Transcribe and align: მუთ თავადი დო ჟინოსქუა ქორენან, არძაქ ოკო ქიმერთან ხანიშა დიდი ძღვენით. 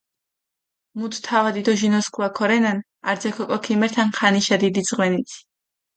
მუთ 0.99 1.13
თავადი 1.27 1.61
დო 1.65 1.73
ჟინოსქუა 1.79 2.29
ქორენან, 2.37 2.77
არძაქ 3.09 3.35
ოკო 3.43 3.57
ქიმერთან 3.65 4.09
ხანიშა 4.17 4.57
დიდი 4.63 4.81
ძღვენით. 4.89 5.29